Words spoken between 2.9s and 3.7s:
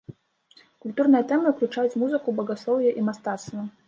і мастацтва.